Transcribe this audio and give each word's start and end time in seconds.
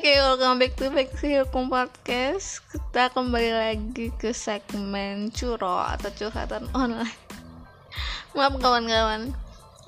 Oke, 0.00 0.16
okay, 0.16 0.24
welcome 0.24 0.56
back 0.56 0.72
to 0.80 0.88
back 0.88 1.12
to 1.12 1.28
Hukum 1.28 1.68
Podcast. 1.68 2.64
Kita 2.72 3.12
kembali 3.12 3.52
lagi 3.52 4.08
ke 4.16 4.32
segmen 4.32 5.28
curo 5.28 5.76
atau 5.76 6.08
curhatan 6.16 6.72
online. 6.72 7.20
Maaf 8.32 8.56
kawan-kawan, 8.64 9.36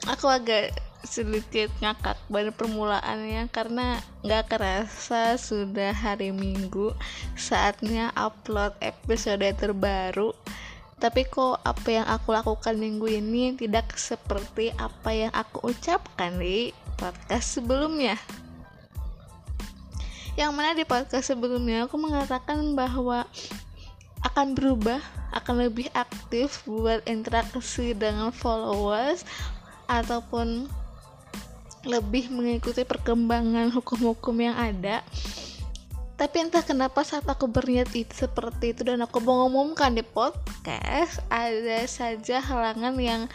aku 0.04 0.28
agak 0.28 0.76
sedikit 1.00 1.72
ngakak 1.80 2.20
pada 2.28 2.52
permulaannya 2.52 3.48
karena 3.56 4.04
nggak 4.20 4.52
kerasa 4.52 5.40
sudah 5.40 5.96
hari 5.96 6.28
Minggu 6.28 6.92
saatnya 7.32 8.12
upload 8.12 8.76
episode 8.84 9.48
terbaru. 9.56 10.36
Tapi 11.00 11.24
kok 11.24 11.64
apa 11.64 11.88
yang 11.88 12.04
aku 12.04 12.36
lakukan 12.36 12.76
minggu 12.76 13.08
ini 13.08 13.56
tidak 13.56 13.96
seperti 13.96 14.76
apa 14.76 15.08
yang 15.08 15.32
aku 15.32 15.72
ucapkan 15.72 16.36
di 16.36 16.68
podcast 17.00 17.56
sebelumnya 17.56 18.20
yang 20.32 20.56
mana 20.56 20.72
di 20.72 20.88
podcast 20.88 21.28
sebelumnya 21.28 21.84
aku 21.84 22.00
mengatakan 22.00 22.72
bahwa 22.72 23.28
akan 24.22 24.56
berubah 24.56 25.02
akan 25.32 25.68
lebih 25.68 25.88
aktif 25.96 26.64
buat 26.68 27.04
interaksi 27.08 27.96
dengan 27.96 28.32
followers 28.32 29.24
ataupun 29.88 30.68
lebih 31.82 32.30
mengikuti 32.30 32.86
perkembangan 32.86 33.74
hukum-hukum 33.74 34.38
yang 34.38 34.54
ada. 34.54 35.02
Tapi 36.14 36.36
entah 36.38 36.62
kenapa 36.62 37.02
saat 37.02 37.26
aku 37.26 37.50
berniat 37.50 37.90
itu 37.90 38.14
seperti 38.14 38.70
itu 38.70 38.86
dan 38.86 39.02
aku 39.02 39.18
mengumumkan 39.18 39.90
di 39.90 40.06
podcast 40.06 41.18
ada 41.26 41.82
saja 41.90 42.38
halangan 42.38 42.94
yang 43.02 43.26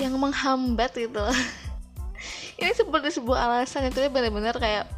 yang 0.00 0.16
menghambat 0.16 0.96
itu. 0.96 1.20
Ini 2.58 2.72
seperti 2.72 3.20
sebuah 3.20 3.50
alasan 3.50 3.92
itu 3.92 4.00
benar-benar 4.08 4.56
kayak 4.56 4.88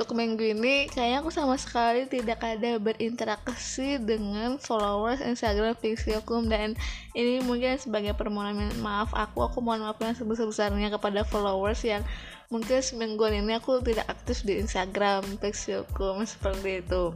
untuk 0.00 0.16
minggu 0.16 0.56
ini 0.56 0.88
kayaknya 0.88 1.20
aku 1.20 1.28
sama 1.28 1.60
sekali 1.60 2.08
tidak 2.08 2.40
ada 2.40 2.80
berinteraksi 2.80 4.00
dengan 4.00 4.56
followers 4.56 5.20
Instagram 5.20 5.76
Pixiocum 5.76 6.48
dan 6.48 6.72
ini 7.12 7.44
mungkin 7.44 7.76
sebagai 7.76 8.16
permohonan 8.16 8.72
maaf 8.80 9.12
aku 9.12 9.44
aku 9.44 9.60
mohon 9.60 9.84
maaf 9.84 10.00
yang 10.00 10.16
sebesar-besarnya 10.16 10.88
kepada 10.88 11.20
followers 11.28 11.84
yang 11.84 12.00
mungkin 12.48 12.80
semingguan 12.80 13.44
ini 13.44 13.60
aku 13.60 13.84
tidak 13.84 14.08
aktif 14.08 14.40
di 14.40 14.56
Instagram 14.56 15.20
Pixiocum 15.36 16.24
seperti 16.24 16.80
itu. 16.80 17.12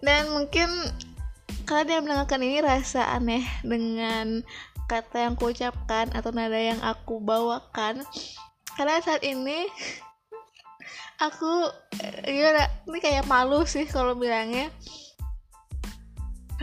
Dan 0.00 0.32
mungkin 0.32 0.72
kalian 1.68 2.00
yang 2.00 2.02
mendengarkan 2.08 2.40
ini 2.40 2.64
rasa 2.64 3.12
aneh 3.12 3.44
dengan 3.60 4.40
kata 4.88 5.28
yang 5.28 5.36
kuucapkan 5.36 6.16
atau 6.16 6.32
nada 6.32 6.56
yang 6.56 6.80
aku 6.80 7.20
bawakan. 7.20 8.00
Karena 8.72 9.04
saat 9.04 9.20
ini 9.20 9.68
aku 11.18 11.70
ya 12.26 12.66
ini 12.86 12.98
kayak 12.98 13.28
malu 13.30 13.62
sih 13.64 13.86
kalau 13.86 14.14
bilangnya. 14.18 14.70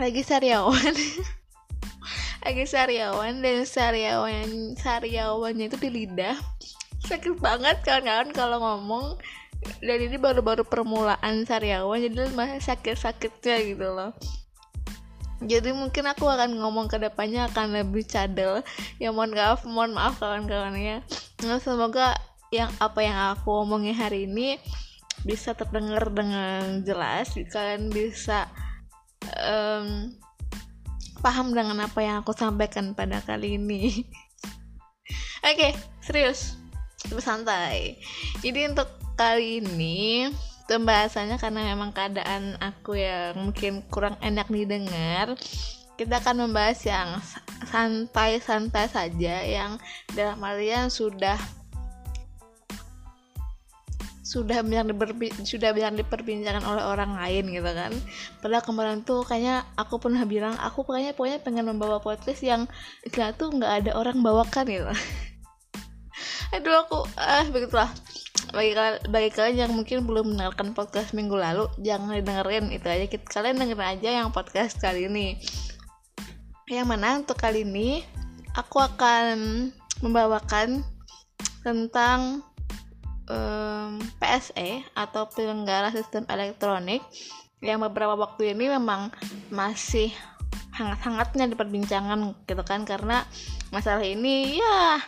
Lagi 0.00 0.24
sariawan. 0.24 0.94
Lagi 2.44 2.64
sariawan 2.66 3.38
dan 3.38 3.62
sariawan 3.62 4.74
sariawannya 4.74 5.70
itu 5.70 5.78
di 5.78 5.90
lidah. 5.92 6.36
Sakit 7.06 7.38
banget 7.38 7.84
kawan-kawan 7.86 8.30
kalau 8.34 8.58
ngomong. 8.58 9.06
Dan 9.78 10.10
ini 10.10 10.18
baru-baru 10.18 10.66
permulaan 10.66 11.46
sariawan 11.46 12.02
jadi 12.02 12.34
masih 12.34 12.58
sakit-sakitnya 12.66 13.56
gitu 13.62 13.94
loh. 13.94 14.10
Jadi 15.42 15.74
mungkin 15.74 16.06
aku 16.06 16.26
akan 16.26 16.54
ngomong 16.58 16.86
ke 16.86 16.98
depannya 16.98 17.50
akan 17.50 17.74
lebih 17.74 18.06
cadel. 18.06 18.62
Ya 18.98 19.14
mohon 19.14 19.34
maaf 19.34 19.66
mohon 19.66 19.94
maaf 19.94 20.18
kawan-kawan 20.18 20.74
ya. 20.78 20.98
Nah, 21.42 21.58
semoga 21.58 22.14
yang 22.52 22.68
apa 22.78 23.00
yang 23.00 23.18
aku 23.32 23.64
omongin 23.64 23.96
hari 23.96 24.28
ini 24.28 24.60
bisa 25.24 25.56
terdengar 25.56 26.12
dengan 26.12 26.84
jelas 26.84 27.32
kalian 27.48 27.88
bisa 27.88 28.46
um, 29.40 30.12
paham 31.24 31.56
dengan 31.56 31.80
apa 31.80 32.04
yang 32.04 32.20
aku 32.20 32.36
sampaikan 32.36 32.92
pada 32.92 33.24
kali 33.24 33.56
ini. 33.56 34.04
Oke 35.42 35.56
okay, 35.56 35.72
serius 36.04 36.60
santai 37.18 37.98
jadi 38.40 38.70
untuk 38.70 38.88
kali 39.18 39.60
ini 39.60 40.30
pembahasannya 40.70 41.36
karena 41.36 41.74
memang 41.74 41.90
keadaan 41.90 42.56
aku 42.62 42.96
yang 42.96 43.36
mungkin 43.36 43.82
kurang 43.90 44.16
enak 44.22 44.48
didengar 44.48 45.34
kita 46.00 46.24
akan 46.24 46.48
membahas 46.48 46.80
yang 46.88 47.08
santai-santai 47.68 48.88
saja 48.88 49.44
yang 49.44 49.76
dalam 50.16 50.40
artian 50.40 50.88
sudah 50.88 51.36
sudah 54.22 54.62
banyak 54.62 54.94
sudah 55.42 55.74
banyak 55.74 56.06
diperbincangkan 56.06 56.62
oleh 56.62 56.84
orang 56.86 57.18
lain 57.18 57.50
gitu 57.50 57.70
kan. 57.74 57.90
Padahal 58.38 58.62
kemarin 58.62 59.02
tuh 59.02 59.26
kayaknya 59.26 59.66
aku 59.74 59.98
pernah 59.98 60.22
bilang 60.22 60.54
aku 60.62 60.86
kayaknya 60.86 61.12
pokoknya 61.18 61.38
pengen 61.42 61.66
membawa 61.66 61.98
podcast 61.98 62.38
yang 62.46 62.70
istilah 63.02 63.34
tuh 63.34 63.50
nggak 63.50 63.82
ada 63.82 63.90
orang 63.98 64.22
bawakan 64.22 64.70
gitu. 64.70 64.86
Aduh 66.54 66.86
aku 66.86 67.02
ah 67.18 67.42
begitulah. 67.50 67.90
Bagi 68.54 68.78
kalian 68.78 68.96
bagi 69.10 69.30
kalian 69.34 69.56
yang 69.66 69.72
mungkin 69.74 70.06
belum 70.06 70.34
mendengarkan 70.34 70.70
podcast 70.70 71.16
minggu 71.16 71.34
lalu 71.34 71.66
jangan 71.82 72.22
dengerin 72.22 72.70
itu 72.70 72.86
aja 72.86 73.06
kita 73.10 73.26
kalian 73.26 73.58
dengerin 73.58 73.88
aja 73.98 74.08
yang 74.22 74.30
podcast 74.30 74.78
kali 74.78 75.10
ini. 75.10 75.42
Yang 76.70 76.86
mana 76.86 77.18
untuk 77.18 77.42
kali 77.42 77.66
ini 77.66 78.06
aku 78.54 78.78
akan 78.78 79.66
membawakan 79.98 80.86
tentang 81.66 82.44
um, 83.28 84.00
PSE 84.18 84.82
atau 84.96 85.28
penyelenggara 85.30 85.92
sistem 85.94 86.26
elektronik 86.26 87.02
yang 87.62 87.78
beberapa 87.78 88.18
waktu 88.18 88.56
ini 88.56 88.74
memang 88.74 89.14
masih 89.54 90.10
hangat-hangatnya 90.74 91.52
diperbincangkan 91.52 92.34
gitu 92.48 92.62
kan 92.64 92.82
karena 92.82 93.22
masalah 93.70 94.02
ini 94.02 94.58
ya 94.58 94.98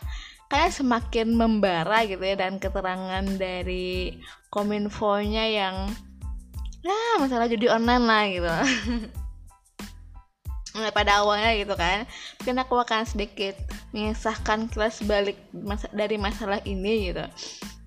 kayak 0.53 0.71
semakin 0.77 1.35
membara 1.35 2.05
gitu 2.05 2.21
ya 2.21 2.37
dan 2.37 2.61
keterangan 2.61 3.25
dari 3.35 4.21
kominfo-nya 4.53 5.45
yang 5.51 5.91
ya 6.85 7.19
masalah 7.19 7.49
judi 7.49 7.67
online 7.67 8.05
lah 8.05 8.25
gitu. 8.29 8.53
Nah, 10.75 10.91
pada 10.91 11.23
awalnya 11.23 11.55
gitu 11.55 11.71
kan 11.79 12.03
mungkin 12.43 12.59
aku 12.59 12.75
akan 12.83 13.07
sedikit 13.07 13.55
mengisahkan 13.95 14.67
kelas 14.75 15.07
balik 15.07 15.39
dari 15.95 16.19
masalah 16.19 16.59
ini 16.67 17.15
gitu 17.15 17.23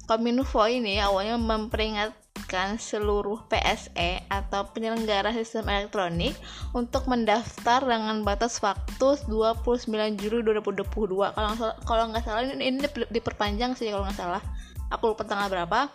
Kominfo 0.07 0.63
ini 0.72 1.03
awalnya 1.03 1.35
memperingatkan 1.35 2.79
seluruh 2.79 3.44
PSE 3.51 4.23
atau 4.31 4.63
penyelenggara 4.72 5.35
sistem 5.35 5.68
elektronik 5.68 6.31
untuk 6.72 7.12
mendaftar 7.12 7.84
dengan 7.84 8.23
batas 8.23 8.63
waktu 8.63 9.19
29 9.28 9.84
Juli 10.16 10.40
2022. 10.47 11.35
Kalau 11.35 11.51
kalau 11.84 12.03
nggak 12.07 12.23
salah 12.23 12.47
ini, 12.47 12.72
ini 12.72 12.88
diperpanjang 13.12 13.75
sih 13.75 13.91
kalau 13.91 14.07
nggak 14.07 14.16
salah. 14.16 14.40
Aku 14.95 15.12
lupa 15.12 15.28
tanggal 15.28 15.51
berapa. 15.51 15.91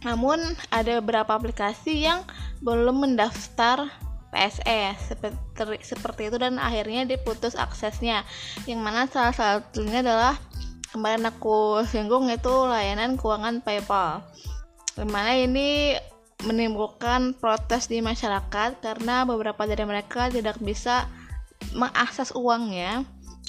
Namun 0.00 0.40
ada 0.72 1.04
beberapa 1.04 1.36
aplikasi 1.36 2.08
yang 2.08 2.24
belum 2.64 3.04
mendaftar 3.04 3.92
PSE 4.32 4.96
seperti 5.10 5.84
seperti 5.84 6.32
itu 6.32 6.40
dan 6.40 6.56
akhirnya 6.56 7.04
diputus 7.04 7.58
aksesnya. 7.58 8.24
Yang 8.64 8.80
mana 8.80 9.04
salah 9.04 9.36
satunya 9.36 10.00
adalah 10.00 10.40
kemarin 10.90 11.26
aku 11.26 11.82
singgung 11.86 12.26
itu 12.30 12.50
layanan 12.66 13.14
keuangan 13.14 13.62
PayPal. 13.62 14.22
Di 14.98 15.06
mana 15.06 15.38
ini 15.38 15.94
menimbulkan 16.44 17.36
protes 17.36 17.86
di 17.86 18.00
masyarakat 18.00 18.80
karena 18.80 19.28
beberapa 19.28 19.68
dari 19.68 19.84
mereka 19.84 20.32
tidak 20.32 20.58
bisa 20.58 21.06
mengakses 21.76 22.32
uangnya. 22.34 23.04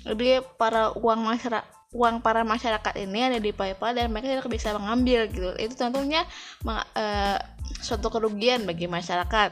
Jadi 0.05 0.41
para 0.57 0.93
uang 0.97 1.21
masyarakat 1.21 1.67
uang 1.91 2.23
para 2.23 2.47
masyarakat 2.47 3.03
ini 3.03 3.19
ada 3.19 3.39
di 3.43 3.51
PayPal 3.51 3.91
dan 3.91 4.07
mereka 4.15 4.31
tidak 4.31 4.47
bisa 4.47 4.71
mengambil 4.79 5.27
gitu. 5.27 5.51
Itu 5.59 5.75
tentunya 5.75 6.23
uh, 6.63 7.37
suatu 7.83 8.07
kerugian 8.07 8.63
bagi 8.63 8.87
masyarakat. 8.87 9.51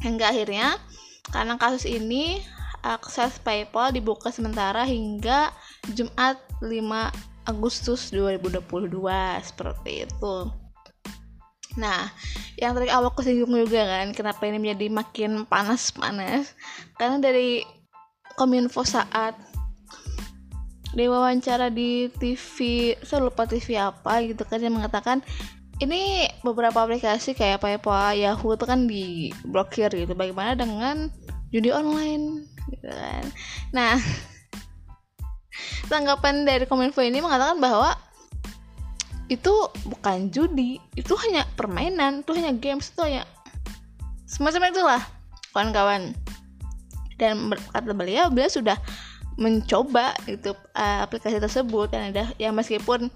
Hingga 0.00 0.32
akhirnya 0.32 0.80
karena 1.28 1.60
kasus 1.60 1.84
ini 1.84 2.40
akses 2.80 3.36
PayPal 3.42 3.92
dibuka 3.92 4.32
sementara 4.32 4.86
hingga 4.88 5.52
Jumat 5.94 6.40
5 6.64 7.46
Agustus 7.46 8.10
2022 8.10 8.90
seperti 9.46 10.08
itu. 10.08 10.36
Nah, 11.76 12.08
yang 12.56 12.72
tadi 12.72 12.88
awal 12.88 13.12
aku 13.12 13.20
juga 13.22 13.84
kan, 13.84 14.10
kenapa 14.16 14.48
ini 14.48 14.56
menjadi 14.58 14.88
makin 14.88 15.44
panas-panas? 15.44 16.56
Karena 16.96 17.20
dari 17.20 17.60
Kominfo 18.36 18.82
saat 18.82 19.36
diwawancara 20.96 21.68
di 21.68 22.08
TV, 22.16 22.96
saya 23.04 23.20
lupa 23.20 23.44
TV 23.44 23.76
apa 23.76 24.24
gitu 24.24 24.48
kan 24.48 24.56
yang 24.64 24.80
mengatakan 24.80 25.20
ini 25.84 26.24
beberapa 26.40 26.80
aplikasi 26.80 27.36
kayak 27.36 27.60
PayPal, 27.60 28.16
Yahoo 28.16 28.56
itu 28.56 28.64
kan 28.64 28.88
diblokir 28.88 29.92
gitu. 29.92 30.16
Bagaimana 30.16 30.56
dengan 30.56 31.12
judi 31.52 31.68
online 31.68 32.48
gitu 32.72 32.88
kan? 32.88 33.24
Nah, 33.76 34.00
tanggapan 35.86 36.46
dari 36.46 36.66
Kominfo 36.66 37.02
ini 37.02 37.22
mengatakan 37.22 37.58
bahwa 37.62 37.94
itu 39.26 39.50
bukan 39.90 40.30
judi 40.30 40.78
itu 40.94 41.14
hanya 41.26 41.42
permainan 41.58 42.22
itu 42.22 42.30
hanya 42.38 42.54
games 42.54 42.94
itu 42.94 43.02
hanya 43.02 43.26
semacam 44.26 44.70
itulah 44.70 45.02
kawan-kawan. 45.54 46.14
Dan 47.16 47.48
kata 47.48 47.96
beliau 47.96 48.28
beliau 48.28 48.50
sudah 48.52 48.76
mencoba 49.40 50.12
itu 50.28 50.52
uh, 50.76 51.04
aplikasi 51.04 51.40
tersebut 51.40 51.88
yang 51.92 52.04
ada 52.12 52.24
yang 52.36 52.52
meskipun 52.52 53.08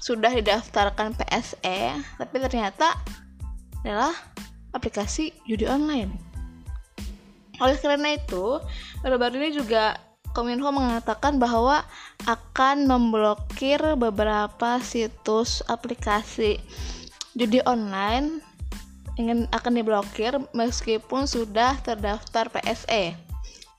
sudah 0.00 0.32
didaftarkan 0.32 1.14
PSE 1.16 1.96
tapi 2.16 2.36
ternyata 2.40 2.96
adalah 3.84 4.14
aplikasi 4.72 5.36
judi 5.44 5.68
online. 5.68 6.16
Oleh 7.60 7.76
karena 7.78 8.16
itu 8.16 8.58
baru-baru 9.04 9.38
ini 9.38 9.50
juga 9.54 9.94
Kominfo 10.32 10.72
mengatakan 10.72 11.36
bahwa 11.36 11.84
akan 12.24 12.88
memblokir 12.88 13.78
beberapa 14.00 14.80
situs 14.80 15.60
aplikasi 15.68 16.56
judi 17.36 17.60
online 17.68 18.40
ingin 19.20 19.44
akan 19.52 19.72
diblokir 19.76 20.32
meskipun 20.56 21.28
sudah 21.28 21.76
terdaftar 21.84 22.48
PSE. 22.48 23.12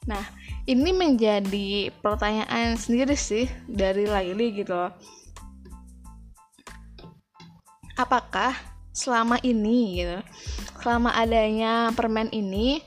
Nah, 0.05 0.21
ini 0.69 0.93
menjadi 0.93 1.89
pertanyaan 1.99 2.77
sendiri 2.77 3.17
sih 3.17 3.49
dari 3.65 4.05
Laili 4.05 4.53
gitu 4.61 4.77
loh. 4.77 4.93
Apakah 7.97 8.53
selama 8.93 9.41
ini 9.41 10.05
gitu, 10.05 10.17
selama 10.81 11.17
adanya 11.17 11.89
permen 11.97 12.29
ini 12.29 12.81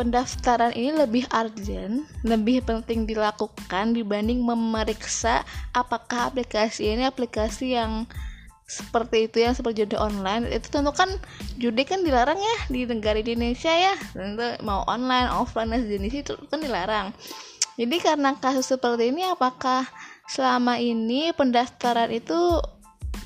pendaftaran 0.00 0.72
ini 0.72 0.96
lebih 0.96 1.28
urgent, 1.28 2.08
lebih 2.24 2.64
penting 2.64 3.04
dilakukan 3.04 3.92
dibanding 3.92 4.40
memeriksa 4.40 5.44
apakah 5.76 6.32
aplikasi 6.32 6.96
ini 6.96 7.04
aplikasi 7.04 7.76
yang 7.76 8.08
seperti 8.64 9.28
itu 9.28 9.44
yang 9.44 9.52
seperti 9.52 9.84
judi 9.84 10.00
online. 10.00 10.48
Itu 10.48 10.72
tentu 10.72 10.96
kan 10.96 11.12
judi 11.60 11.84
kan 11.84 12.00
dilarang 12.00 12.40
ya 12.40 12.56
di 12.72 12.88
negara 12.88 13.20
Indonesia 13.20 13.68
ya. 13.68 13.92
Tentu 14.16 14.40
mau 14.64 14.88
online 14.88 15.28
offline 15.28 15.68
dan 15.68 15.84
sejenis 15.84 16.24
itu 16.24 16.32
kan 16.48 16.64
dilarang. 16.64 17.12
Jadi 17.76 17.96
karena 18.00 18.32
kasus 18.40 18.72
seperti 18.72 19.12
ini 19.12 19.28
apakah 19.28 19.84
selama 20.32 20.80
ini 20.80 21.36
pendaftaran 21.36 22.08
itu 22.08 22.56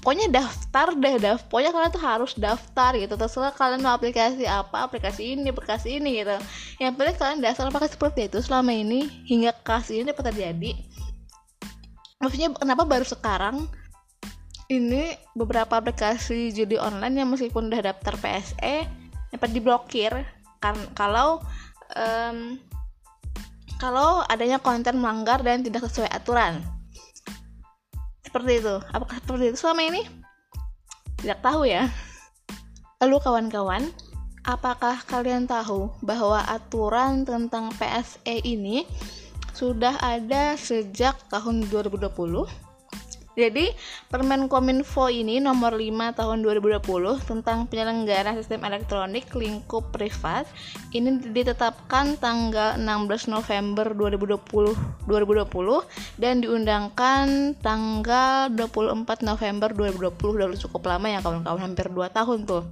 pokoknya 0.04 0.28
daftar 0.28 0.92
deh 0.92 1.16
daftar 1.16 1.48
pokoknya 1.48 1.72
kalian 1.72 1.90
tuh 1.96 2.04
harus 2.04 2.32
daftar 2.36 2.92
gitu. 3.00 3.16
Terserah 3.16 3.56
kalian 3.56 3.80
mau 3.80 3.96
aplikasi 3.96 4.44
apa 4.44 4.84
aplikasi 4.84 5.32
ini 5.32 5.48
aplikasi 5.48 5.96
ini 5.96 6.20
gitu. 6.20 6.36
Yang 6.76 6.92
penting 7.00 7.16
kalian 7.16 7.40
daftar 7.40 7.72
apakah 7.72 7.88
seperti 7.88 8.28
itu 8.28 8.44
selama 8.44 8.76
ini 8.76 9.08
hingga 9.24 9.56
kasus 9.64 9.96
ini 9.96 10.12
dapat 10.12 10.28
terjadi. 10.28 10.76
Maksudnya 12.20 12.52
kenapa 12.52 12.84
baru 12.84 13.08
sekarang 13.08 13.64
ini 14.68 15.16
beberapa 15.32 15.80
aplikasi 15.80 16.52
judi 16.52 16.76
online 16.76 17.24
yang 17.24 17.32
meskipun 17.32 17.72
udah 17.72 17.80
daftar 17.80 18.20
PSE 18.20 18.84
dapat 19.32 19.50
diblokir? 19.56 20.12
Kan 20.60 20.76
kalau 20.92 21.40
um, 21.96 22.60
kalau 23.80 24.20
adanya 24.28 24.60
konten 24.60 25.00
melanggar 25.00 25.40
dan 25.40 25.64
tidak 25.64 25.88
sesuai 25.88 26.12
aturan 26.12 26.60
seperti 28.24 28.64
itu. 28.64 28.74
Apakah 28.90 29.20
seperti 29.20 29.44
itu? 29.52 29.56
Selama 29.60 29.82
ini 29.84 30.02
tidak 31.20 31.44
tahu 31.44 31.68
ya. 31.68 31.92
Lalu 33.04 33.16
kawan-kawan 33.20 33.82
apakah 34.44 35.00
kalian 35.08 35.48
tahu 35.48 35.92
bahwa 36.04 36.40
aturan 36.48 37.24
tentang 37.24 37.72
PSE 37.76 38.44
ini 38.44 38.84
sudah 39.54 39.96
ada 40.02 40.58
sejak 40.58 41.16
tahun 41.30 41.68
2020 41.70 42.10
jadi, 43.34 43.74
Permen 44.14 44.46
Kominfo 44.46 45.10
ini 45.10 45.42
nomor 45.42 45.74
5 45.74 46.14
tahun 46.14 46.38
2020 46.46 47.18
tentang 47.26 47.66
penyelenggara 47.66 48.30
sistem 48.38 48.62
elektronik 48.62 49.26
lingkup 49.34 49.90
privat 49.90 50.46
ini 50.94 51.18
ditetapkan 51.18 52.14
tanggal 52.22 52.78
16 52.78 53.34
November 53.34 53.90
2020 53.90 55.10
2020 55.10 55.50
dan 56.22 56.46
diundangkan 56.46 57.58
tanggal 57.58 58.54
24 58.54 59.26
November 59.26 59.68
2020 59.74 60.14
udah 60.14 60.60
cukup 60.70 60.82
lama 60.86 61.06
ya 61.10 61.18
kawan-kawan 61.18 61.58
hampir 61.66 61.90
2 61.90 62.06
tahun 62.14 62.46
tuh. 62.46 62.62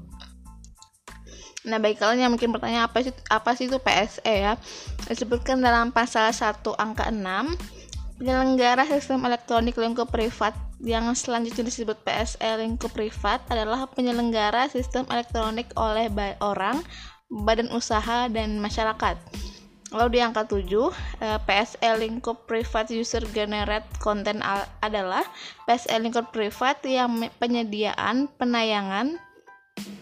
Nah, 1.63 1.79
bagi 1.79 1.95
kalian 1.95 2.27
yang 2.27 2.33
mungkin 2.35 2.51
bertanya 2.51 2.91
apa 2.91 3.07
sih 3.07 3.15
apa 3.31 3.55
sih 3.55 3.71
itu 3.71 3.79
PSE 3.79 4.35
ya? 4.35 4.59
Disebutkan 5.07 5.63
dalam 5.63 5.95
pasal 5.95 6.31
1 6.31 6.59
angka 6.75 7.11
6 7.11 7.82
Penyelenggara 8.21 8.85
sistem 8.89 9.25
elektronik 9.25 9.77
lingkup 9.79 10.13
privat 10.13 10.53
yang 10.83 11.07
selanjutnya 11.15 11.67
disebut 11.67 12.03
PSE 12.03 12.51
lingkup 12.59 12.91
privat 12.91 13.43
adalah 13.47 13.87
penyelenggara 13.87 14.67
sistem 14.67 15.07
elektronik 15.09 15.71
oleh 15.79 16.11
orang, 16.43 16.83
badan 17.31 17.71
usaha, 17.71 18.27
dan 18.27 18.59
masyarakat. 18.59 19.17
Lalu 19.93 20.09
di 20.17 20.21
angka 20.25 20.49
7, 20.49 21.45
PSE 21.45 21.91
lingkup 22.01 22.49
privat 22.49 22.89
user 22.89 23.21
generate 23.31 23.85
content 24.01 24.41
adalah 24.81 25.21
PSE 25.69 25.93
lingkup 26.01 26.33
privat 26.33 26.81
yang 26.83 27.29
penyediaan, 27.37 28.33
penayangan, 28.41 29.21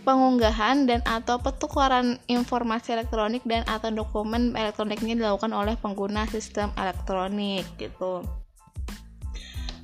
pengunggahan 0.02 0.88
dan 0.88 1.00
atau 1.04 1.38
pertukaran 1.38 2.18
informasi 2.26 2.96
elektronik 2.96 3.44
dan 3.44 3.62
atau 3.68 3.92
dokumen 3.92 4.56
elektroniknya 4.56 5.16
dilakukan 5.16 5.52
oleh 5.52 5.76
pengguna 5.78 6.24
sistem 6.28 6.72
elektronik 6.76 7.64
gitu. 7.76 8.24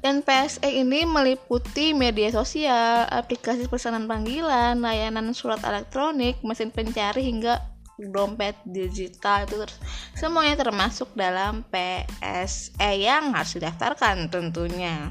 Dan 0.06 0.22
PSE 0.22 0.70
ini 0.70 1.02
meliputi 1.02 1.90
media 1.90 2.30
sosial, 2.30 3.10
aplikasi 3.10 3.66
pesanan 3.66 4.06
panggilan, 4.06 4.78
layanan 4.78 5.34
surat 5.34 5.58
elektronik, 5.66 6.38
mesin 6.46 6.70
pencari 6.70 7.26
hingga 7.26 7.58
dompet 7.98 8.54
digital 8.68 9.48
itu 9.48 9.66
semuanya 10.12 10.60
termasuk 10.60 11.10
dalam 11.16 11.64
PSE 11.72 12.90
yang 13.02 13.34
harus 13.34 13.56
didaftarkan 13.56 14.30
tentunya. 14.30 15.10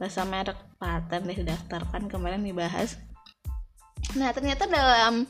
Rasa 0.00 0.24
merek 0.24 0.56
paten 0.80 1.28
didaftarkan 1.28 2.08
kemarin 2.08 2.42
dibahas 2.42 2.96
Nah, 4.12 4.30
ternyata 4.30 4.68
dalam 4.68 5.24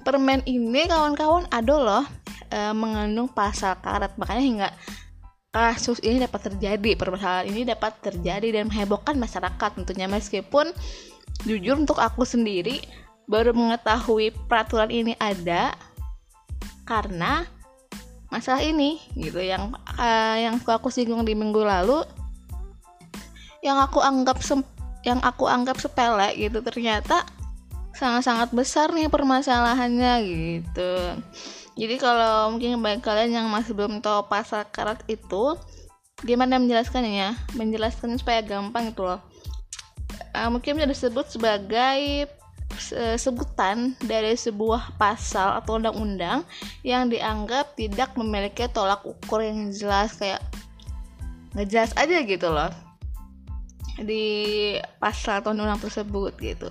permen 0.00 0.40
ini 0.48 0.88
kawan-kawan 0.88 1.44
ada 1.52 1.74
loh 1.76 2.04
e, 2.48 2.58
mengandung 2.72 3.28
pasal 3.28 3.76
karet. 3.82 4.14
Makanya 4.16 4.42
hingga 4.42 4.68
kasus 5.50 5.98
ini 6.06 6.22
dapat 6.22 6.50
terjadi, 6.50 6.90
permasalahan 6.94 7.50
ini 7.50 7.66
dapat 7.66 7.98
terjadi 8.00 8.54
dan 8.54 8.70
menghebohkan 8.70 9.18
masyarakat 9.18 9.70
tentunya. 9.82 10.06
Meskipun 10.06 10.70
jujur 11.44 11.76
untuk 11.76 11.98
aku 11.98 12.22
sendiri 12.22 12.80
baru 13.26 13.54
mengetahui 13.54 14.34
peraturan 14.50 14.90
ini 14.90 15.14
ada 15.18 15.74
karena 16.86 17.46
masalah 18.30 18.62
ini 18.62 19.02
gitu. 19.18 19.42
Yang 19.42 19.74
uh, 19.98 20.36
yang 20.38 20.56
aku 20.62 20.88
singgung 20.88 21.26
di 21.26 21.34
minggu 21.34 21.60
lalu 21.60 22.06
yang 23.60 23.76
aku 23.76 24.00
anggap 24.00 24.40
yang 25.04 25.20
aku 25.20 25.44
anggap 25.50 25.76
sepele 25.76 26.32
gitu. 26.38 26.62
Ternyata 26.62 27.26
sangat-sangat 28.00 28.48
besar 28.56 28.88
nih 28.96 29.12
permasalahannya 29.12 30.12
gitu. 30.24 30.92
Jadi 31.76 31.96
kalau 32.00 32.56
mungkin 32.56 32.80
bagi 32.80 33.04
kalian 33.04 33.44
yang 33.44 33.46
masih 33.52 33.76
belum 33.76 34.00
tahu 34.00 34.24
pasal 34.24 34.64
karat 34.72 35.04
itu 35.04 35.60
gimana 36.24 36.56
menjelaskannya 36.56 37.36
menjelaskan 37.56 38.16
supaya 38.16 38.40
gampang 38.40 38.88
itu 38.88 39.04
loh. 39.04 39.20
Uh, 40.32 40.48
mungkin 40.48 40.80
bisa 40.80 40.88
disebut 40.88 41.28
sebagai 41.28 42.28
uh, 42.96 43.16
sebutan 43.20 43.92
dari 44.04 44.32
sebuah 44.32 44.96
pasal 44.96 45.60
atau 45.60 45.76
undang-undang 45.76 46.44
yang 46.80 47.12
dianggap 47.12 47.76
tidak 47.76 48.16
memiliki 48.16 48.64
tolak 48.72 49.04
ukur 49.04 49.44
yang 49.44 49.68
jelas 49.72 50.16
kayak 50.16 50.40
nggak 51.52 51.68
jelas 51.68 51.92
aja 51.98 52.16
gitu 52.24 52.48
loh 52.48 52.70
di 54.00 54.24
pasal 55.02 55.44
atau 55.44 55.52
undang-undang 55.52 55.82
tersebut 55.84 56.32
gitu. 56.40 56.70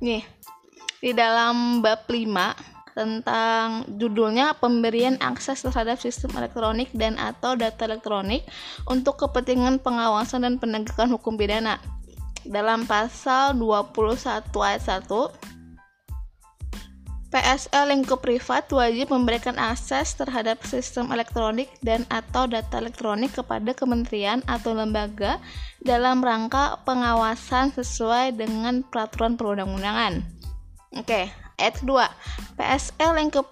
Nih 0.00 0.41
di 1.02 1.10
dalam 1.10 1.82
bab 1.82 2.06
5 2.06 2.94
tentang 2.94 3.82
judulnya 3.98 4.54
pemberian 4.62 5.18
akses 5.18 5.66
terhadap 5.66 5.98
sistem 5.98 6.30
elektronik 6.38 6.92
dan 6.94 7.18
atau 7.18 7.58
data 7.58 7.88
elektronik 7.88 8.46
untuk 8.86 9.18
kepentingan 9.18 9.82
pengawasan 9.82 10.46
dan 10.46 10.62
penegakan 10.62 11.10
hukum 11.10 11.34
pidana. 11.34 11.82
Dalam 12.46 12.86
pasal 12.86 13.58
21 13.58 14.46
ayat 14.62 14.82
1 15.02 15.52
PSL 17.32 17.96
lingkup 17.96 18.20
privat 18.20 18.68
wajib 18.68 19.08
memberikan 19.08 19.56
akses 19.56 20.12
terhadap 20.20 20.60
sistem 20.68 21.08
elektronik 21.16 21.72
dan 21.80 22.04
atau 22.12 22.44
data 22.44 22.76
elektronik 22.76 23.32
kepada 23.32 23.72
kementerian 23.72 24.44
atau 24.44 24.76
lembaga 24.76 25.40
dalam 25.80 26.20
rangka 26.20 26.76
pengawasan 26.84 27.72
sesuai 27.72 28.36
dengan 28.36 28.84
peraturan 28.84 29.40
perundang-undangan. 29.40 30.41
Oke, 30.92 31.32
ayat 31.56 31.74
kedua. 31.80 32.06
PSL 32.60 33.16
lingkup 33.16 33.48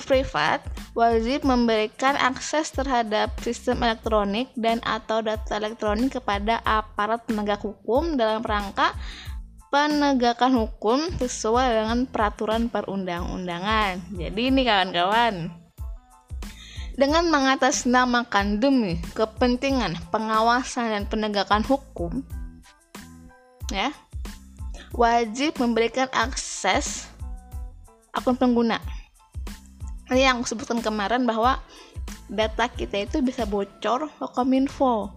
privat 0.00 0.64
wajib 0.96 1.44
memberikan 1.44 2.16
akses 2.16 2.72
terhadap 2.72 3.30
sistem 3.44 3.84
elektronik 3.84 4.48
dan 4.56 4.80
atau 4.82 5.20
data 5.20 5.60
elektronik 5.60 6.16
kepada 6.18 6.58
aparat 6.64 7.22
penegak 7.28 7.60
hukum 7.62 8.16
dalam 8.16 8.40
rangka 8.40 8.96
penegakan 9.70 10.66
hukum 10.66 10.98
sesuai 11.22 11.78
dengan 11.78 11.98
peraturan 12.10 12.66
perundang-undangan. 12.66 14.02
Jadi 14.18 14.50
ini 14.50 14.66
kawan-kawan, 14.66 15.46
dengan 16.98 17.30
mengatasnamakan 17.30 18.58
demi 18.58 18.98
kepentingan 19.14 19.94
pengawasan 20.10 20.90
dan 20.90 21.04
penegakan 21.06 21.62
hukum, 21.62 22.26
ya, 23.70 23.94
wajib 24.94 25.58
memberikan 25.58 26.10
akses 26.10 27.06
akun 28.14 28.34
pengguna. 28.34 28.82
Ini 30.10 30.26
yang 30.26 30.42
aku 30.42 30.54
sebutkan 30.58 30.82
kemarin 30.82 31.22
bahwa 31.22 31.62
data 32.26 32.66
kita 32.66 33.06
itu 33.06 33.22
bisa 33.22 33.46
bocor 33.46 34.10
ke 34.10 34.26
Kominfo. 34.34 35.14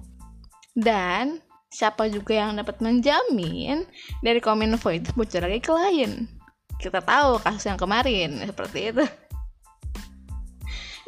Dan 0.73 1.41
siapa 1.73 2.09
juga 2.09 2.37
yang 2.37 2.57
dapat 2.61 2.77
menjamin 2.81 3.85
dari 4.21 4.37
Kominfo 4.37 4.93
itu 4.93 5.09
bocor 5.17 5.49
lagi 5.49 5.61
ke 5.61 5.73
lain? 5.73 6.29
Kita 6.77 7.01
tahu 7.01 7.41
kasus 7.41 7.65
yang 7.65 7.79
kemarin 7.81 8.37
seperti 8.45 8.93
itu. 8.93 9.05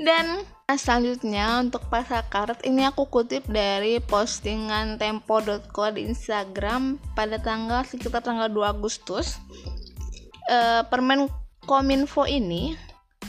Dan 0.01 0.41
selanjutnya 0.73 1.61
untuk 1.61 1.85
pasal 1.93 2.25
karet 2.25 2.57
ini 2.65 2.89
aku 2.89 3.05
kutip 3.05 3.45
dari 3.45 4.01
postingan 4.01 4.97
tempo.co 4.97 5.85
di 5.93 6.09
Instagram 6.09 6.97
pada 7.13 7.37
tanggal 7.37 7.85
sekitar 7.85 8.25
tanggal 8.25 8.49
2 8.49 8.73
Agustus 8.73 9.37
e, 10.49 10.81
permen 10.89 11.29
kominfo 11.69 12.25
ini 12.25 12.73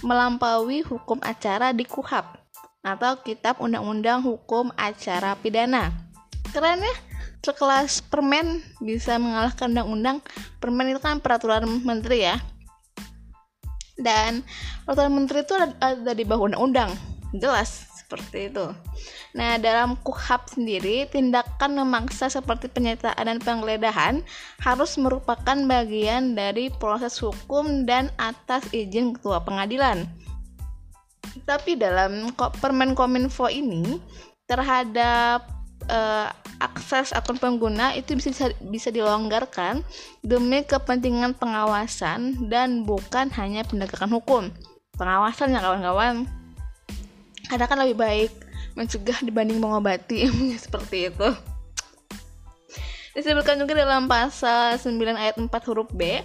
melampaui 0.01 0.81
hukum 0.81 1.21
acara 1.21 1.77
di 1.77 1.85
KUHAP 1.85 2.41
atau 2.81 3.21
Kitab 3.21 3.61
Undang-Undang 3.61 4.25
Hukum 4.25 4.73
Acara 4.79 5.37
Pidana. 5.37 5.93
Keren 6.57 6.81
ya? 6.81 6.97
Sekelas 7.45 8.01
permen 8.01 8.65
bisa 8.81 9.21
mengalahkan 9.21 9.71
undang-undang. 9.71 10.19
Permen 10.63 10.95
itu 10.95 11.03
kan 11.03 11.19
peraturan 11.19 11.67
menteri 11.85 12.27
ya. 12.27 12.37
Dan 13.99 14.43
peraturan 14.87 15.15
menteri 15.15 15.43
itu 15.43 15.55
ada, 15.55 15.75
ada 15.83 16.13
di 16.15 16.23
bawah 16.23 16.51
undang-undang. 16.51 17.16
Jelas 17.35 17.97
seperti 18.07 18.55
itu. 18.55 18.71
Nah, 19.35 19.59
dalam 19.59 19.99
KUHAP 19.99 20.55
sendiri, 20.55 21.11
tindakan 21.11 21.83
memaksa 21.83 22.31
seperti 22.31 22.71
penyitaan 22.71 23.19
dan 23.27 23.43
penggeledahan 23.43 24.23
harus 24.63 24.95
merupakan 24.95 25.59
bagian 25.67 26.39
dari 26.39 26.71
proses 26.71 27.19
hukum 27.19 27.83
dan 27.83 28.15
atas 28.15 28.63
izin 28.71 29.19
ketua 29.19 29.43
pengadilan. 29.43 30.07
Tapi 31.43 31.75
dalam 31.75 32.31
Permen 32.63 32.95
Kominfo 32.95 33.51
ini 33.51 33.99
terhadap 34.47 35.51
uh, 35.91 36.31
akses 36.63 37.13
akun 37.13 37.37
pengguna 37.37 37.93
itu 37.93 38.17
bisa 38.17 38.49
bisa 38.65 38.89
dilonggarkan 38.89 39.85
demi 40.25 40.65
kepentingan 40.65 41.37
pengawasan 41.37 42.49
dan 42.49 42.87
bukan 42.87 43.29
hanya 43.35 43.67
penegakan 43.67 44.15
hukum. 44.15 44.49
Pengawasan 44.97 45.53
ya 45.53 45.61
kawan-kawan 45.61 46.25
karena 47.47 47.67
kan 47.67 47.79
lebih 47.83 47.99
baik 47.99 48.33
mencegah 48.77 49.19
dibanding 49.25 49.59
mengobati. 49.59 50.29
Seperti 50.65 51.11
itu. 51.11 51.29
Disebutkan 53.17 53.57
juga 53.57 53.73
dalam 53.73 54.05
pasal 54.05 54.77
9 54.77 54.93
ayat 55.17 55.41
4 55.41 55.49
huruf 55.73 55.89
B 55.89 56.21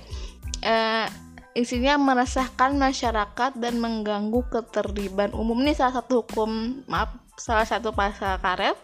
eh, 0.59 1.07
isinya 1.55 1.95
meresahkan 1.95 2.75
masyarakat 2.75 3.55
dan 3.55 3.79
mengganggu 3.79 4.43
ketertiban 4.51 5.31
umum. 5.31 5.55
Ini 5.63 5.75
salah 5.75 6.03
satu 6.03 6.23
hukum 6.23 6.83
maaf 6.91 7.15
salah 7.39 7.63
satu 7.63 7.95
pasal 7.95 8.39
karet 8.43 8.75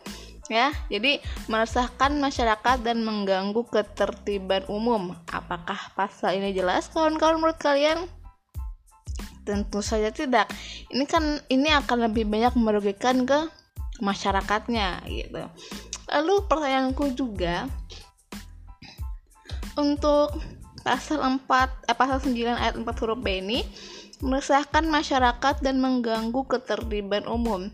ya. 0.48 0.72
Jadi 0.88 1.20
meresahkan 1.52 2.16
masyarakat 2.16 2.84
dan 2.84 3.04
mengganggu 3.04 3.68
ketertiban 3.68 4.64
umum. 4.72 5.16
Apakah 5.32 5.92
pasal 5.96 6.40
ini 6.40 6.56
jelas? 6.56 6.88
Kawan-kawan 6.92 7.40
menurut 7.40 7.60
kalian 7.60 8.08
tentu 9.48 9.80
saja 9.80 10.12
tidak. 10.12 10.52
Ini 10.92 11.08
kan 11.08 11.40
ini 11.48 11.72
akan 11.72 12.12
lebih 12.12 12.28
banyak 12.28 12.52
merugikan 12.60 13.24
ke 13.24 13.48
masyarakatnya 14.04 15.08
gitu. 15.08 15.48
Lalu 16.12 16.34
pertanyaanku 16.52 17.16
juga 17.16 17.72
untuk 19.80 20.36
pasal 20.84 21.24
4 21.24 21.48
eh, 21.88 21.96
pasal 21.96 22.20
9 22.20 22.36
ayat 22.60 22.76
4 22.76 22.84
huruf 22.84 23.20
B 23.24 23.40
ini 23.40 23.64
meresahkan 24.20 24.84
masyarakat 24.84 25.64
dan 25.64 25.80
mengganggu 25.80 26.44
ketertiban 26.52 27.24
umum. 27.24 27.72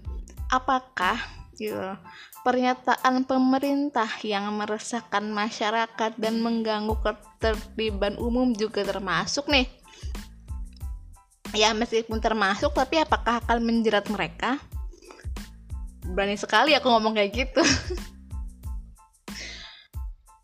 Apakah 0.53 1.17
gitu 1.57 1.97
pernyataan 2.43 3.23
pemerintah 3.23 4.09
yang 4.21 4.51
meresahkan 4.59 5.23
masyarakat 5.23 6.11
dan 6.19 6.43
mengganggu 6.43 6.99
ketertiban 6.99 8.19
umum 8.19 8.51
juga 8.51 8.83
termasuk 8.83 9.47
nih 9.47 9.82
ya 11.53 11.71
meskipun 11.77 12.17
termasuk 12.17 12.73
tapi 12.73 12.99
apakah 12.99 13.39
akan 13.45 13.61
menjerat 13.61 14.09
mereka? 14.09 14.57
Berani 16.03 16.35
sekali 16.35 16.75
aku 16.75 16.89
ngomong 16.89 17.15
kayak 17.15 17.31
gitu. 17.31 17.63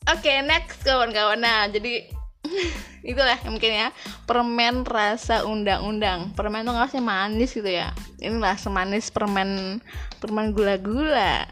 Oke 0.09 0.25
okay, 0.25 0.41
next 0.41 0.81
kawan-kawan. 0.81 1.37
Nah 1.41 1.69
jadi 1.69 2.09
itulah 3.09 3.37
mungkin 3.45 3.71
ya 3.73 3.87
permen 4.25 4.85
rasa 4.85 5.45
undang-undang. 5.45 6.33
Permen 6.33 6.65
tuh 6.65 6.73
nggak 6.73 6.97
manis 7.01 7.53
gitu 7.53 7.69
ya. 7.69 7.93
Inilah 8.21 8.57
semanis 8.57 9.11
permen 9.13 9.81
permen 10.17 10.53
gula-gula. 10.53 11.45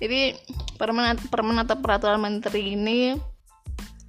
Jadi 0.00 0.36
permen 0.76 1.18
permen 1.28 1.58
atau 1.60 1.76
peraturan 1.80 2.20
menteri 2.22 2.78
ini 2.78 3.16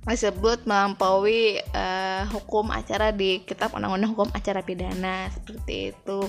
disebut 0.07 0.63
melampaui 0.63 1.59
uh, 1.75 2.23
hukum 2.31 2.71
acara 2.71 3.11
di 3.11 3.43
Kitab 3.43 3.75
Undang-Undang 3.75 4.15
Hukum 4.15 4.29
Acara 4.31 4.63
Pidana 4.63 5.27
seperti 5.27 5.91
itu. 5.91 6.19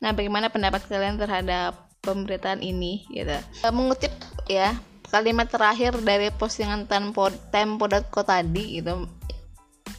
Nah, 0.00 0.16
bagaimana 0.16 0.48
pendapat 0.48 0.88
kalian 0.88 1.20
terhadap 1.20 1.90
pemberitaan 2.00 2.64
ini? 2.64 3.04
Gitu. 3.12 3.36
Uh, 3.60 3.72
mengutip 3.74 4.10
ya 4.48 4.72
kalimat 5.12 5.50
terakhir 5.52 5.98
dari 6.00 6.32
postingan 6.32 6.88
tempo 6.88 7.28
tempo.co 7.52 8.20
tadi 8.24 8.80
gitu, 8.80 9.04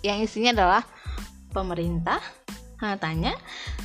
yang 0.02 0.24
isinya 0.24 0.56
adalah 0.56 0.82
pemerintah 1.52 2.24
Nah, 2.82 2.98
tanya, 2.98 3.38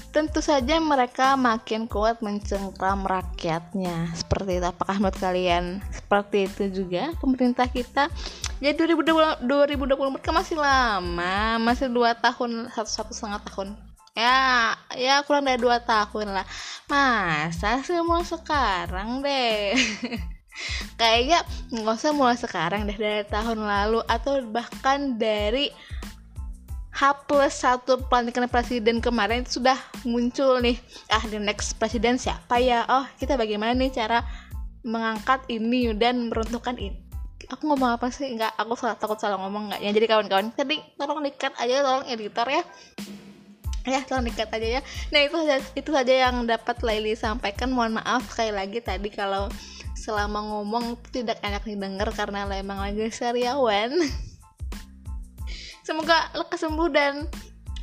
tentu 0.08 0.40
saja 0.40 0.80
mereka 0.80 1.36
makin 1.36 1.84
kuat 1.84 2.24
mencengkram 2.24 3.04
rakyatnya. 3.04 4.08
Seperti 4.16 4.56
itu. 4.56 4.64
Apakah 4.64 4.96
menurut 4.96 5.20
kalian 5.20 5.84
seperti 5.92 6.48
itu 6.48 6.64
juga 6.72 7.12
pemerintah 7.20 7.68
kita? 7.68 8.08
Ya 8.56 8.72
2020, 8.72 9.44
2024 9.44 10.24
kan 10.24 10.32
masih 10.32 10.56
lama, 10.56 11.60
masih 11.60 11.92
dua 11.92 12.16
tahun, 12.16 12.72
satu 12.72 12.88
satu 12.88 13.12
setengah 13.12 13.44
tahun. 13.52 13.76
Ya, 14.16 14.72
ya 14.96 15.20
kurang 15.28 15.44
dari 15.44 15.60
dua 15.60 15.76
tahun 15.84 16.32
lah. 16.32 16.46
Masa 16.88 17.84
sih 17.84 18.00
mau 18.00 18.24
sekarang 18.24 19.20
deh? 19.20 19.76
Kayaknya 21.00 21.44
nggak 21.68 21.96
usah 22.00 22.16
mulai 22.16 22.40
sekarang 22.40 22.88
deh 22.88 22.96
dari 22.96 23.28
tahun 23.28 23.60
lalu 23.60 24.00
atau 24.08 24.40
bahkan 24.48 25.20
dari 25.20 25.68
H 26.96 27.28
plus 27.28 27.60
satu 27.60 28.08
pelantikan 28.08 28.48
presiden 28.48 29.04
kemarin 29.04 29.44
itu 29.44 29.60
sudah 29.60 29.76
muncul 30.08 30.64
nih 30.64 30.80
ah 31.12 31.20
the 31.28 31.36
next 31.36 31.76
presiden 31.76 32.16
siapa 32.16 32.56
ya 32.56 32.88
oh 32.88 33.04
kita 33.20 33.36
bagaimana 33.36 33.76
nih 33.76 33.92
cara 33.92 34.24
mengangkat 34.80 35.44
ini 35.52 35.92
dan 35.92 36.32
meruntuhkan 36.32 36.80
ini 36.80 37.05
aku 37.50 37.62
ngomong 37.70 37.96
apa 37.98 38.10
sih? 38.10 38.34
Nggak 38.34 38.52
aku 38.58 38.72
salah 38.74 38.96
takut 38.98 39.18
salah 39.18 39.38
ngomong 39.38 39.70
nggak. 39.72 39.80
Ya 39.82 39.90
jadi 39.94 40.06
kawan-kawan 40.10 40.52
jadi 40.54 40.82
tolong 40.98 41.22
dikat 41.22 41.52
aja 41.58 41.74
tolong 41.82 42.04
editor 42.10 42.46
ya. 42.50 42.62
Ya 43.86 44.00
tolong 44.02 44.26
dikat 44.26 44.50
aja 44.50 44.68
ya. 44.78 44.80
Nah 45.14 45.20
itu 45.22 45.36
saja 45.46 45.56
itu 45.78 45.90
saja 45.94 46.12
yang 46.28 46.42
dapat 46.44 46.76
Laili 46.82 47.14
sampaikan. 47.14 47.70
Mohon 47.70 48.02
maaf 48.02 48.26
sekali 48.34 48.50
lagi 48.50 48.78
tadi 48.82 49.08
kalau 49.14 49.46
selama 49.94 50.42
ngomong 50.42 50.98
tidak 51.14 51.38
enak 51.42 51.62
didengar 51.62 52.10
karena 52.14 52.46
emang 52.50 52.82
lagi 52.82 53.06
seriawan. 53.10 53.94
Semoga 55.86 56.34
lekas 56.34 56.66
sembuh 56.66 56.90
dan 56.90 57.30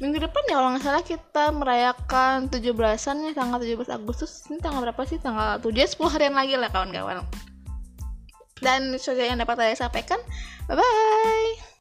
minggu 0.04 0.20
depan 0.20 0.44
ya 0.52 0.60
kalau 0.60 0.70
nggak 0.76 0.84
salah 0.84 1.04
kita 1.08 1.56
merayakan 1.56 2.52
17-an 2.52 3.16
ya 3.24 3.32
tanggal 3.32 3.64
17 3.64 3.88
Agustus. 3.96 4.44
Ini 4.52 4.60
tanggal 4.60 4.84
berapa 4.84 5.02
sih? 5.08 5.24
Tanggal 5.24 5.64
7 5.64 5.72
10 5.72 6.04
harian 6.12 6.36
lagi 6.36 6.60
lah 6.60 6.68
kawan-kawan 6.68 7.24
dan 8.62 8.94
saja 9.02 9.26
yang 9.26 9.40
dapat 9.42 9.58
saya 9.58 9.88
sampaikan 9.88 10.20
bye 10.70 10.78
bye 10.78 11.73